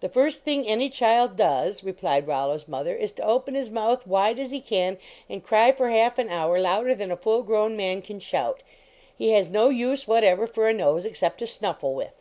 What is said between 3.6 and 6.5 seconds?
mouth wide as he can, and cry for half an